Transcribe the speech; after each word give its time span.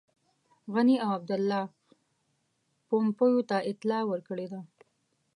غني 0.73 0.95
او 1.03 1.09
عبدالله 1.17 1.63
پومپیو 2.87 3.47
ته 3.49 3.57
اطلاع 3.71 4.03
ورکړې 4.11 4.47
ده. 4.51 4.61